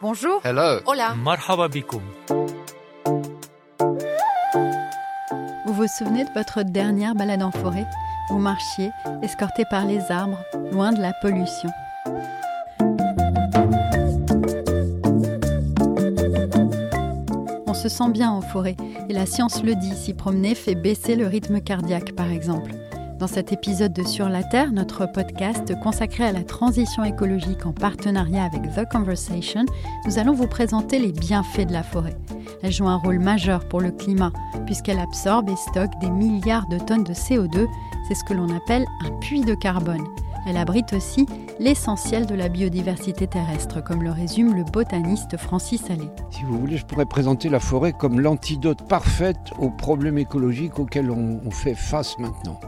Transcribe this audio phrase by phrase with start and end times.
[0.00, 0.40] Bonjour.
[0.44, 0.78] Hello.
[0.86, 1.16] Hola.
[1.16, 1.66] Marhaba
[5.66, 7.84] Vous vous souvenez de votre dernière balade en forêt?
[8.30, 8.90] Vous marchiez,
[9.22, 10.38] escorté par les arbres,
[10.70, 11.70] loin de la pollution.
[17.66, 18.76] On se sent bien en forêt,
[19.08, 22.70] et la science le dit, s'y promener fait baisser le rythme cardiaque par exemple.
[23.18, 27.72] Dans cet épisode de Sur la Terre, notre podcast consacré à la transition écologique en
[27.72, 29.66] partenariat avec The Conversation,
[30.06, 32.16] nous allons vous présenter les bienfaits de la forêt.
[32.62, 34.32] Elle joue un rôle majeur pour le climat,
[34.66, 37.66] puisqu'elle absorbe et stocke des milliards de tonnes de CO2,
[38.06, 40.06] c'est ce que l'on appelle un puits de carbone.
[40.46, 41.26] Elle abrite aussi
[41.58, 46.10] l'essentiel de la biodiversité terrestre, comme le résume le botaniste Francis Allais.
[46.30, 51.10] Si vous voulez, je pourrais présenter la forêt comme l'antidote parfaite aux problèmes écologiques auxquels
[51.10, 52.60] on, fait face maintenant.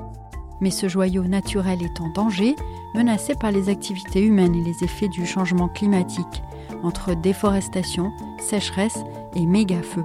[0.60, 2.54] Mais ce joyau naturel est en danger,
[2.94, 6.42] menacé par les activités humaines et les effets du changement climatique,
[6.82, 8.98] entre déforestation, sécheresse
[9.34, 10.04] et méga-feux.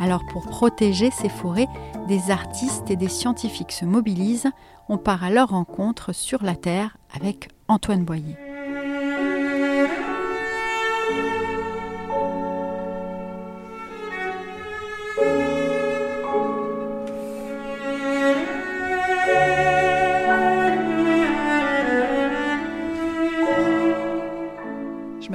[0.00, 1.68] Alors pour protéger ces forêts,
[2.08, 4.50] des artistes et des scientifiques se mobilisent.
[4.88, 8.43] On part à leur rencontre sur la Terre avec Antoine Boyer.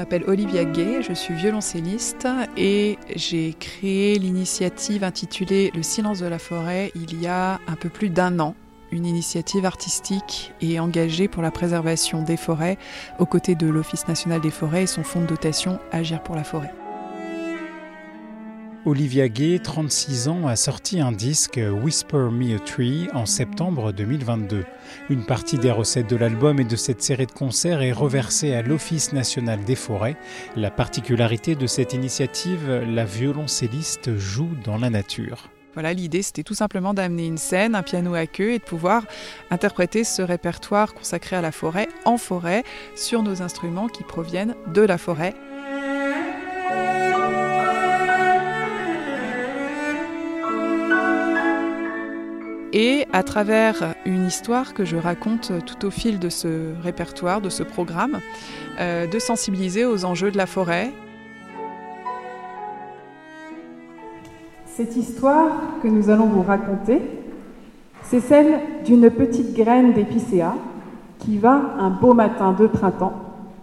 [0.10, 6.40] M'appelle Olivia Gay, je suis violoncelliste et j'ai créé l'initiative intitulée Le silence de la
[6.40, 8.56] forêt il y a un peu plus d'un an.
[8.92, 12.80] Une initiative artistique et engagée pour la préservation des forêts
[13.20, 16.44] aux côtés de l'Office national des forêts et son fonds de dotation Agir pour la
[16.44, 16.74] forêt.
[18.90, 24.66] Olivia Gay, 36 ans, a sorti un disque Whisper Me a Tree en septembre 2022.
[25.12, 28.64] Une partie des recettes de l'album et de cette série de concerts est reversée à
[28.64, 30.18] l'Office national des forêts.
[30.56, 35.52] La particularité de cette initiative, la violoncelliste joue dans la nature.
[35.76, 39.06] Voilà, l'idée c'était tout simplement d'amener une scène, un piano à queue et de pouvoir
[39.52, 42.64] interpréter ce répertoire consacré à la forêt en forêt
[42.96, 45.36] sur nos instruments qui proviennent de la forêt.
[52.74, 57.50] Et à travers une histoire que je raconte tout au fil de ce répertoire, de
[57.50, 58.20] ce programme,
[58.80, 60.92] euh, de sensibiliser aux enjeux de la forêt.
[64.66, 67.02] Cette histoire que nous allons vous raconter,
[68.04, 70.56] c'est celle d'une petite graine d'épicéa
[71.20, 73.14] qui va, un beau matin de printemps,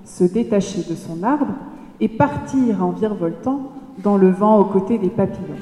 [0.04, 1.54] se détacher de son arbre
[2.00, 5.56] et partir en virevoltant dans le vent aux côtés des papillons.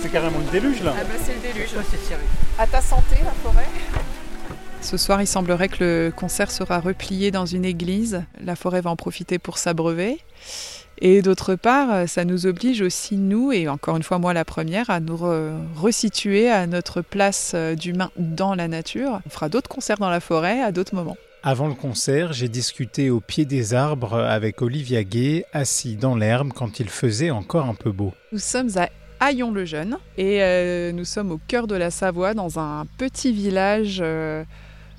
[0.00, 0.94] C'est carrément le déluge là.
[0.98, 1.68] Ah bah c'est le déluge.
[2.58, 3.66] À ta santé la forêt.
[4.80, 8.24] Ce soir, il semblerait que le concert sera replié dans une église.
[8.42, 10.18] La forêt va en profiter pour s'abreuver.
[11.02, 14.88] Et d'autre part, ça nous oblige aussi, nous, et encore une fois moi la première,
[14.88, 19.20] à nous re resituer à notre place d'humain dans la nature.
[19.26, 21.16] On fera d'autres concerts dans la forêt à d'autres moments.
[21.42, 26.52] Avant le concert, j'ai discuté au pied des arbres avec Olivia Gay, assis dans l'herbe
[26.54, 28.12] quand il faisait encore un peu beau.
[28.32, 28.88] Nous sommes à
[29.20, 34.44] Haillon-le-Jeune et euh, nous sommes au cœur de la Savoie dans un petit village euh,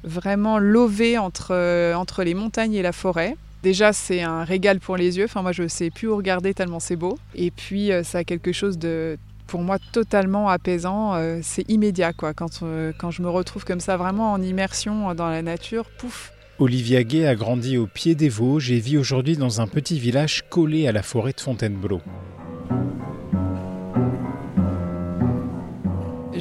[0.03, 3.35] vraiment lové entre, euh, entre les montagnes et la forêt.
[3.63, 5.25] Déjà, c'est un régal pour les yeux.
[5.25, 7.17] Enfin, moi, je ne sais plus où regarder tellement c'est beau.
[7.35, 11.13] Et puis, ça a quelque chose de, pour moi, totalement apaisant.
[11.43, 12.33] c'est immédiat, quoi.
[12.33, 12.63] Quand,
[12.97, 16.31] quand je me retrouve comme ça, vraiment en immersion dans la nature, pouf.
[16.57, 20.43] Olivia Gay a grandi au pied des Vosges et vit aujourd'hui dans un petit village
[20.49, 22.01] collé à la forêt de Fontainebleau.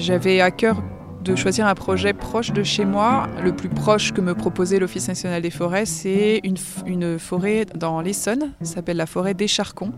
[0.00, 0.82] J'avais à cœur
[1.20, 3.26] de choisir un projet proche de chez moi.
[3.44, 8.52] Le plus proche que me proposait l'Office national des forêts, c'est une, forêt dans l'Essonne,
[8.62, 9.92] s'appelle la forêt des Charcons,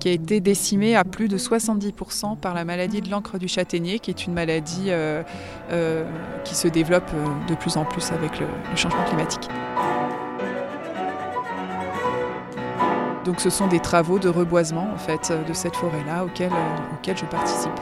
[0.00, 3.98] qui a été décimée à plus de 70% par la maladie de l'encre du châtaignier,
[3.98, 5.22] qui est une maladie euh,
[5.70, 6.04] euh,
[6.44, 7.10] qui se développe
[7.46, 9.50] de plus en plus avec le, changement climatique.
[13.26, 17.24] Donc ce sont des travaux de reboisement en fait de cette forêt-là euh, auxquels je
[17.26, 17.80] participe.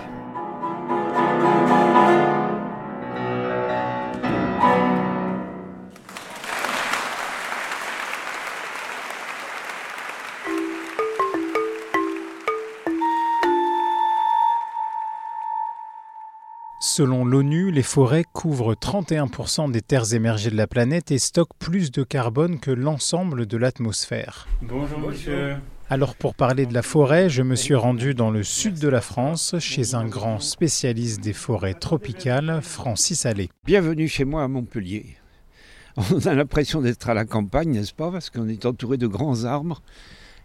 [16.94, 21.91] Selon l'ONU, les forêts couvrent 31% des terres émergées de la planète et stockent plus
[21.91, 24.47] de carbone que l'ensemble de l'atmosphère.
[24.61, 25.56] Bonjour monsieur.
[25.89, 29.00] Alors pour parler de la forêt, je me suis rendu dans le sud de la
[29.00, 33.49] France chez un grand spécialiste des forêts tropicales, Francis Allais.
[33.65, 35.17] Bienvenue chez moi à Montpellier.
[35.97, 38.12] On a l'impression d'être à la campagne, n'est-ce pas?
[38.12, 39.81] Parce qu'on est entouré de grands arbres.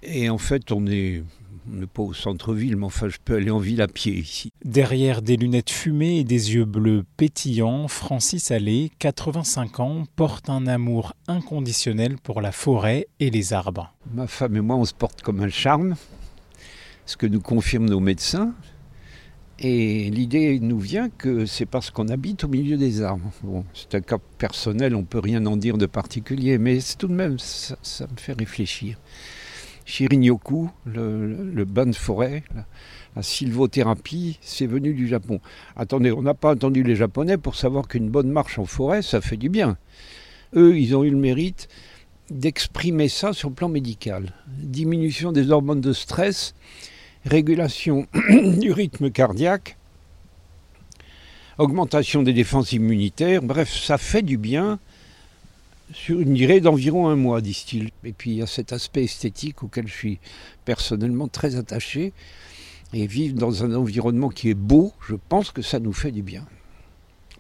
[0.02, 1.24] Et en fait, on est
[1.72, 4.52] on n'est pas au centre-ville, mais enfin, je peux aller en ville à pied ici.
[4.64, 10.68] Derrière des lunettes fumées et des yeux bleus pétillants, Francis Allais, 85 ans, porte un
[10.68, 13.94] amour inconditionnel pour la forêt et les arbres.
[14.14, 15.96] Ma femme et moi, on se porte comme un charme,
[17.06, 18.54] ce que nous confirment nos médecins.
[19.60, 23.32] Et l'idée nous vient que c'est parce qu'on habite au milieu des arbres.
[23.42, 27.08] Bon, c'est un cas personnel, on ne peut rien en dire de particulier, mais tout
[27.08, 29.00] de même, ça, ça me fait réfléchir.
[29.88, 32.44] Shirin-yoku, le, bain de forêt,
[33.16, 35.40] la, sylvothérapie, c'est venu du Japon.
[35.78, 39.22] Attendez, on n'a pas entendu les Japonais pour savoir qu'une bonne marche en forêt, ça
[39.22, 39.78] fait du bien.
[40.56, 41.70] Eux, ils ont eu le mérite
[42.30, 44.34] d'exprimer ça sur le plan médical.
[44.48, 46.54] Diminution des hormones de stress,
[47.24, 48.08] régulation
[48.60, 49.78] du rythme cardiaque,
[51.58, 54.80] augmentation des défenses immunitaires, bref, ça fait du bien
[55.94, 57.90] sur une durée d'environ un mois, disent-ils.
[58.04, 60.20] Et puis il y a cet aspect esthétique auquel je suis
[60.66, 62.14] personnellement très attaché.
[62.94, 66.22] Et vivre dans un environnement qui est beau, je pense que ça nous fait du
[66.22, 66.46] bien.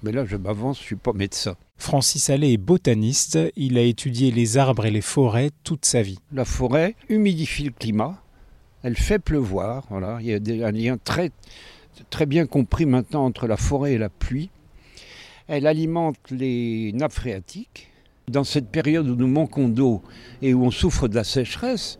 [0.03, 1.55] Mais là, je m'avance, je ne suis pas médecin.
[1.77, 3.39] Francis Allais est botaniste.
[3.55, 6.19] Il a étudié les arbres et les forêts toute sa vie.
[6.31, 8.21] La forêt humidifie le climat.
[8.83, 9.85] Elle fait pleuvoir.
[9.89, 10.19] Voilà.
[10.21, 11.31] Il y a un lien très,
[12.09, 14.49] très bien compris maintenant entre la forêt et la pluie.
[15.47, 17.86] Elle alimente les nappes phréatiques
[18.29, 20.01] dans cette période où nous manquons d'eau
[20.41, 21.97] et où on souffre de la sécheresse,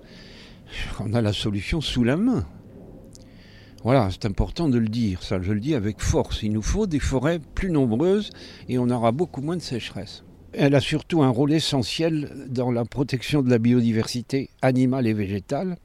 [1.00, 2.46] on a la solution sous la main.
[3.84, 6.44] Voilà, c'est important de le dire, ça je le dis avec force.
[6.44, 8.32] Il nous faut des forêts plus nombreuses
[8.68, 10.26] et on aura beaucoup moins de sécheresse.
[10.52, 15.78] Elle a surtout un rôle essentiel dans la protection de la biodiversité animale et végétale.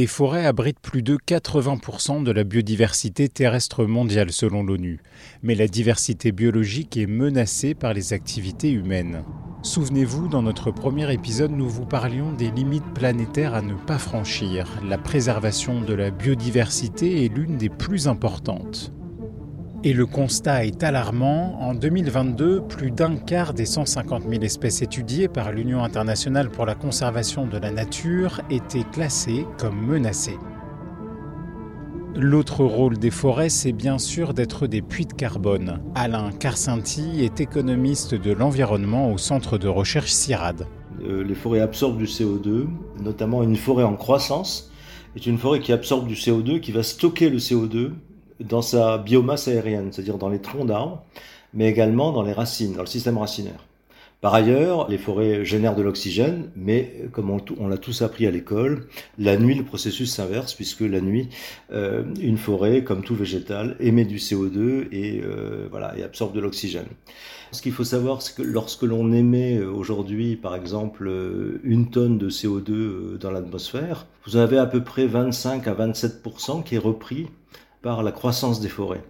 [0.00, 5.02] Les forêts abritent plus de 80% de la biodiversité terrestre mondiale selon l'ONU,
[5.42, 9.24] mais la diversité biologique est menacée par les activités humaines.
[9.62, 14.80] Souvenez-vous, dans notre premier épisode, nous vous parlions des limites planétaires à ne pas franchir.
[14.88, 18.94] La préservation de la biodiversité est l'une des plus importantes.
[19.82, 21.58] Et le constat est alarmant.
[21.58, 26.74] En 2022, plus d'un quart des 150 000 espèces étudiées par l'Union internationale pour la
[26.74, 30.36] conservation de la nature étaient classées comme menacées.
[32.14, 35.80] L'autre rôle des forêts, c'est bien sûr d'être des puits de carbone.
[35.94, 40.66] Alain Carcinti est économiste de l'environnement au centre de recherche CIRAD.
[41.02, 42.66] Euh, les forêts absorbent du CO2,
[43.02, 44.70] notamment une forêt en croissance
[45.16, 47.92] est une forêt qui absorbe du CO2, qui va stocker le CO2
[48.40, 51.04] dans sa biomasse aérienne, c'est-à-dire dans les troncs d'arbres,
[51.54, 53.66] mais également dans les racines, dans le système racinaire.
[54.20, 58.86] Par ailleurs, les forêts génèrent de l'oxygène, mais comme on, l'a tous appris à l'école,
[59.18, 61.30] la nuit, le processus s'inverse, puisque la nuit,
[61.72, 66.40] euh, une forêt, comme tout végétal, émet du CO2 et, euh, voilà, et absorbe de
[66.40, 66.88] l'oxygène.
[67.52, 71.10] Ce qu'il faut savoir, c'est que lorsque l'on émet euh, aujourd'hui, par exemple,
[71.64, 76.62] une tonne de CO2 dans l'atmosphère, vous en avez à peu près 25 à 27%
[76.62, 77.28] qui est repris
[77.82, 79.02] par la croissance des forêts.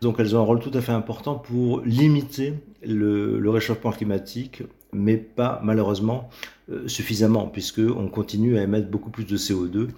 [0.00, 2.54] Donc elles ont un rôle tout à fait important pour limiter
[2.84, 6.28] le, réchauffement climatique, mais pas malheureusement
[6.70, 9.88] euh, suffisamment, puisqu'on continue à émettre beaucoup plus de CO2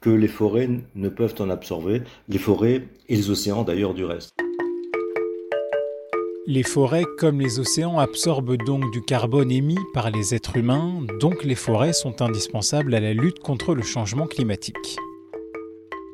[0.00, 4.30] que les forêts ne peuvent en absorber, les forêts et les océans d'ailleurs du reste.
[6.46, 11.44] Les forêts, comme les océans, absorbent donc du carbone émis par les êtres humains, donc
[11.44, 14.98] les forêts sont indispensables à la lutte contre le changement climatique.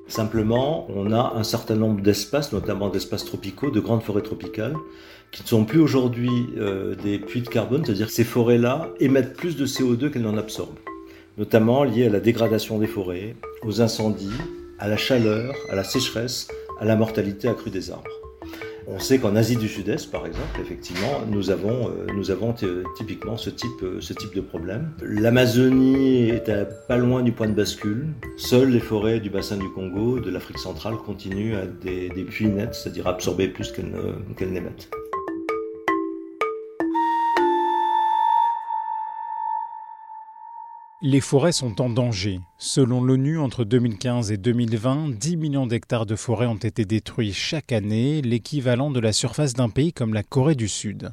[0.06, 4.76] Simplement, on a un certain nombre d'espaces, notamment d'espaces tropicaux, de grandes forêts tropicales,
[5.32, 9.34] qui ne sont plus aujourd'hui euh, des puits de carbone, c'est-à-dire que ces forêts-là émettent
[9.34, 10.78] plus de CO2 qu'elles n'en absorbent,
[11.38, 14.30] notamment liées à la dégradation des forêts, aux incendies,
[14.78, 18.23] à la chaleur, à la sécheresse, à la mortalité accrue des arbres.
[18.86, 22.54] On sait qu'en Asie du Sud-Est, par exemple, effectivement, nous avons, euh, nous avons
[22.96, 24.90] typiquement ce type, euh, ce de problème.
[25.02, 26.50] L'Amazonie est
[26.88, 28.06] pas loin du point de bascule.
[28.36, 32.48] Seules les forêts du bassin du Congo, de l'Afrique centrale, continuent à des, des puits
[32.48, 34.90] nets, c'est-à-dire absorber plus qu'elles n'émettent.
[41.06, 42.40] Les forêts sont en danger.
[42.56, 47.72] Selon l'ONU, entre 2015 et 2020, 10 millions d'hectares de forêts ont été détruits chaque
[47.72, 51.12] année, l'équivalent de la surface d'un pays comme la Corée du Sud.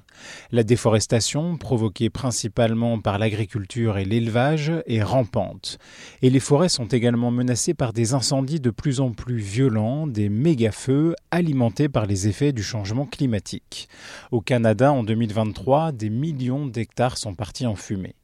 [0.53, 5.77] La déforestation, provoquée principalement par l'agriculture et l'élevage, est rampante.
[6.21, 10.29] Et les forêts sont également menacées par des incendies de plus en plus violents, des
[10.29, 13.89] méga-feux alimentés par les effets du changement climatique.
[14.31, 18.15] Au Canada, en 2023, des millions d'hectares sont partis en fumée.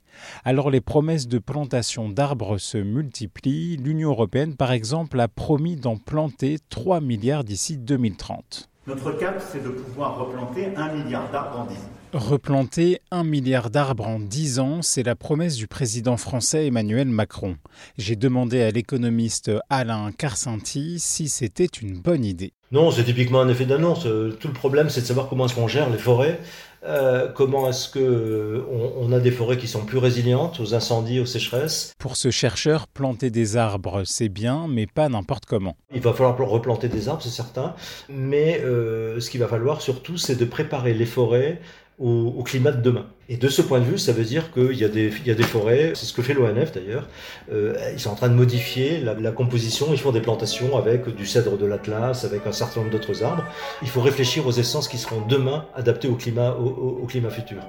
[0.46, 3.78] Alors les promesses de plantation d'arbres se multiplient.
[3.78, 8.70] L'Union européenne, par exemple, a promis d'en planter 3 milliards d'ici 2030.
[8.88, 11.90] Notre cap, c'est de pouvoir replanter 1 milliard d'arbres en 10 ans.
[12.14, 17.58] Replanter un milliard d'arbres en 10 ans, c'est la promesse du président français Emmanuel Macron.
[17.98, 22.54] J'ai demandé à l'économiste Alain Carcenti si c'était une bonne idée.
[22.72, 24.04] Non, c'est typiquement un effet d'annonce.
[24.04, 26.40] Tout le problème, c'est de savoir comment est-ce qu'on gère les forêts
[26.86, 31.26] euh, comment est-ce que on, a des forêts qui sont plus résilientes aux incendies, aux
[31.26, 35.76] sécheresses Pour ce chercheur, planter des arbres, c'est bien, mais pas n'importe comment.
[35.94, 37.74] Il va falloir replanter des arbres, c'est certain,
[38.10, 41.60] mais euh, ce qu'il va falloir surtout, c'est de préparer les forêts
[42.00, 43.08] au, climat de demain.
[43.28, 45.32] Et de ce point de vue, ça veut dire qu'il y, a des, il y
[45.32, 47.08] a des forêts, c'est ce que fait l'ONF d'ailleurs,
[47.52, 51.26] euh, ils sont en train de modifier la, composition, ils font des plantations avec du
[51.26, 53.44] cèdre de l'Atlas, avec un certain nombre d'autres arbres.
[53.82, 57.64] Il faut réfléchir aux essences qui seront demain adaptées au climat, au climat futur.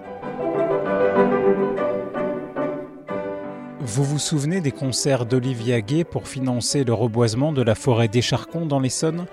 [3.90, 8.66] Vous vous souvenez des concerts d'Olivier Gay pour financer le reboisement de la forêt d'Écharcon
[8.66, 9.24] dans l'Essonne?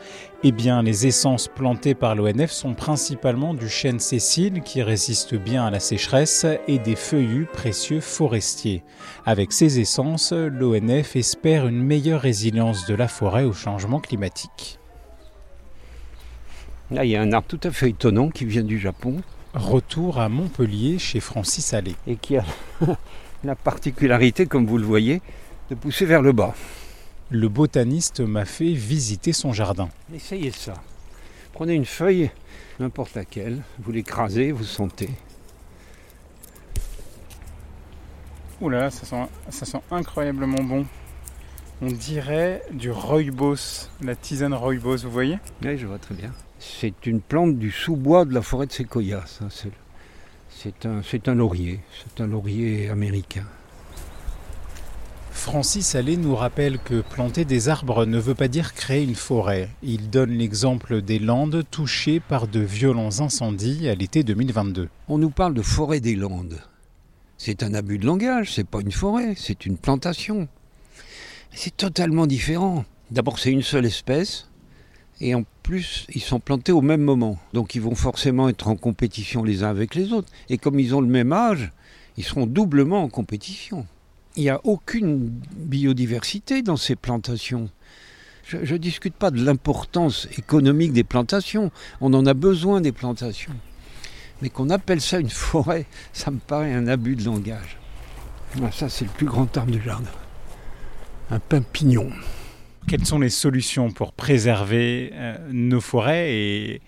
[0.44, 5.66] Eh bien, les essences plantées par l'ONF sont principalement du chêne Cécile qui résiste bien
[5.66, 8.82] à la sécheresse et des feuillus précieux forestiers.
[9.26, 14.80] Avec ces essences, l'ONF espère une meilleure résilience de la forêt au changement climatique.
[16.92, 19.18] Là, il y a un arbre tout à fait étonnant qui vient du Japon.
[19.54, 21.96] Retour à Montpellier chez Francis Allais.
[22.08, 22.46] Et qui a
[23.44, 25.22] la particularité, comme vous le voyez,
[25.70, 26.54] de pousser vers le bas.
[27.32, 29.90] Le botaniste m'a fait visiter son jardin.
[30.14, 30.76] Essayez ça.
[31.54, 32.30] Prenez une feuille,
[32.80, 35.10] n'importe laquelle, vous l'écrasez, vous sentez.
[38.62, 40.86] Ouh là, ça sent, ça sent incroyablement bon.
[41.82, 45.40] On dirait du rooibos, la tisane rooibos, vous voyez?
[45.64, 46.32] Oui, je vois très bien.
[46.60, 49.46] C'est une plante du sous-bois de la forêt de séquoia, ça.
[49.50, 49.72] C'est
[50.66, 53.46] c'est un, un laurier, c'est un laurier américain.
[55.30, 59.70] Francis Allais nous rappelle que planter des arbres ne veut pas dire créer une forêt.
[59.84, 64.90] Il donne l'exemple des Landes touchées par de violents incendies à l'été 2022.
[65.08, 66.60] On nous parle de forêt des Landes.
[67.38, 70.48] C'est un abus de langage, c'est pas une forêt, c'est une plantation.
[71.52, 72.86] C'est totalement différent.
[73.12, 74.50] D'abord, c'est une seule espèce,
[75.22, 77.40] et en plus, ils sont plantés au même moment.
[77.54, 80.32] Donc ils vont forcément être en compétition les uns avec les autres.
[80.50, 81.72] Et comme ils ont le même âge,
[82.18, 83.86] ils seront doublement en compétition.
[84.36, 87.70] Il n'y a aucune biodiversité dans ces plantations.
[88.48, 91.72] Je ne discute pas de l'importance économique des plantations.
[92.00, 93.56] On en a besoin des plantations.
[94.42, 97.78] Mais qu'on appelle ça une forêt, ça me paraît un abus de langage.
[98.62, 100.12] Ah, ça, c'est le plus grand arbre du jardin.
[101.32, 102.10] Un pin pignon.
[102.88, 106.82] Quelles sont les solutions pour préserver euh, nos forêts et,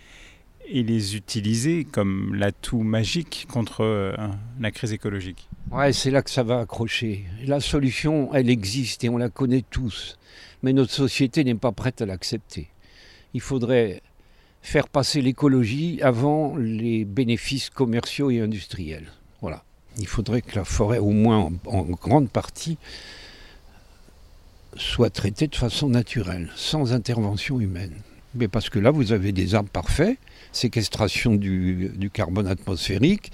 [0.69, 4.15] les utiliser comme l'atout magique contre euh,
[4.59, 5.49] la crise écologique?
[5.71, 7.25] Ouais, c'est là que ça va accrocher.
[7.45, 10.19] La solution, elle existe et on la connaît tous.
[10.61, 12.67] Mais notre société n'est pas prête à l'accepter.
[13.33, 14.03] Il faudrait
[14.61, 19.11] faire passer l'écologie avant les bénéfices commerciaux et industriels.
[19.41, 19.63] Voilà.
[19.97, 22.77] Il faudrait que la forêt, au moins en grande partie,
[24.77, 27.93] soit traité de façon naturelle, sans intervention humaine.
[28.35, 30.17] Mais parce que là, vous avez des arbres parfaits,
[30.51, 33.31] séquestration du, carbone atmosphérique,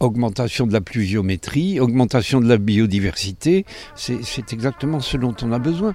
[0.00, 3.64] augmentation de la pluviométrie, augmentation de la biodiversité,
[3.94, 5.94] c'est exactement ce dont on a besoin.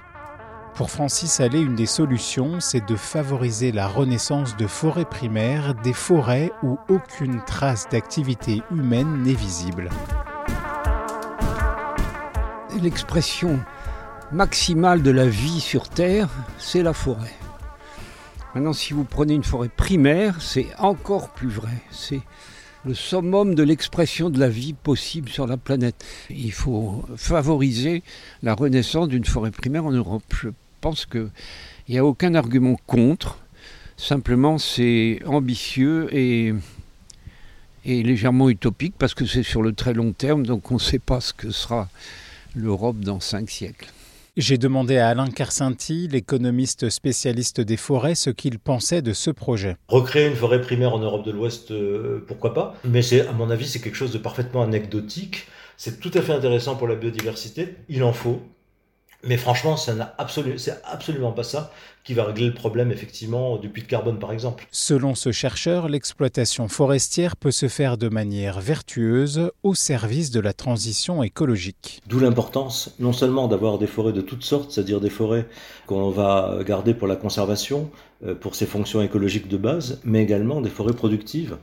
[0.74, 5.94] Pour Francis Allais, une des solutions, c'est de favoriser la renaissance de forêts primaires, des
[5.94, 9.88] forêts où aucune trace d'activité humaine n'est visible.
[12.82, 13.58] L'expression
[14.32, 16.28] maximale de la vie sur Terre,
[16.58, 17.34] c'est la forêt.
[18.54, 21.82] Maintenant, si vous prenez une forêt primaire, c'est encore plus vrai.
[21.90, 22.20] C'est
[22.84, 26.04] le summum de l'expression de la vie possible sur la planète.
[26.30, 28.02] Il faut favoriser
[28.42, 30.22] la renaissance d'une forêt primaire en Europe.
[30.40, 30.48] Je
[30.80, 31.30] pense qu'il
[31.88, 33.38] n'y a aucun argument contre.
[33.96, 36.54] Simplement, c'est ambitieux et,
[37.84, 40.98] et légèrement utopique parce que c'est sur le très long terme, donc on ne sait
[40.98, 41.88] pas ce que sera
[42.54, 43.92] l'Europe dans cinq siècles.
[44.36, 49.78] J'ai demandé à Alain Carcenti, l'économiste spécialiste des forêts, ce qu'il pensait de ce projet.
[49.88, 52.74] Recréer une forêt primaire en Europe de l'Ouest, euh, pourquoi pas.
[52.84, 55.46] Mais c'est, à mon avis, c'est quelque chose de parfaitement anecdotique.
[55.78, 58.42] C'est tout à fait intéressant pour la biodiversité, il en faut,
[59.26, 61.72] mais franchement, ça n'a absolument, c'est absolument pas ça
[62.04, 64.68] qui va régler le problème effectivement du puits de carbone par exemple.
[64.70, 70.52] Selon ce chercheur, l'exploitation forestière peut se faire de manière vertueuse au service de la
[70.52, 72.00] transition écologique.
[72.06, 75.48] D'où l'importance non seulement d'avoir des forêts de toutes sortes, c'est-à-dire des forêts
[75.86, 77.90] qu'on va garder pour la conservation,
[78.40, 81.56] pour ses fonctions écologiques de base, mais également des forêts productives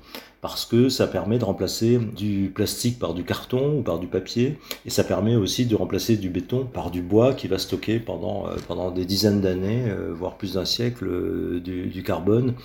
[0.44, 4.60] parce que ça permet de remplacer du plastique par du carton ou par du papier,
[4.86, 8.48] et ça permet aussi de remplacer du béton par du bois qui va stocker pendant,
[8.50, 12.56] euh, des dizaines d'années, euh, voire plus d'un siècle, euh, du, du carbone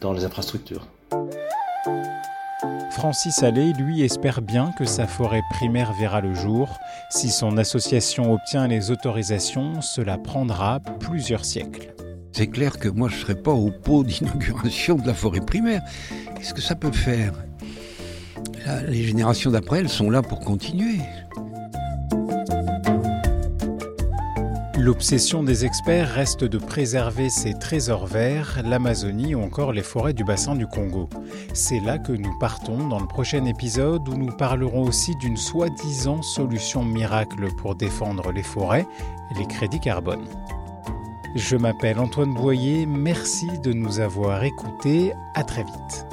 [0.00, 0.88] dans les infrastructures.
[2.90, 6.76] Francis Allais, lui, espère bien que sa forêt primaire verra le jour.
[7.10, 11.94] Si son association obtient les autorisations, cela prendra plusieurs siècles.
[12.32, 15.82] C'est clair que moi je ne serais pas au pot d'inauguration de la forêt primaire.
[16.36, 17.32] Qu'est-ce que ça peut faire?
[18.86, 20.98] Les générations d'après, elles sont là pour continuer.
[24.76, 30.22] L'obsession des experts reste de préserver ces trésors verts, l'Amazonie ou encore les forêts du
[30.22, 31.08] bassin du Congo.
[31.52, 36.22] C'est là que nous partons dans le prochain épisode où nous parlerons aussi d'une soi-disant
[36.22, 38.86] solution miracle pour défendre les forêts,
[39.36, 40.24] les crédits carbone.
[41.38, 46.07] Je m'appelle Antoine Boyer, merci de nous avoir écoutés, à très vite.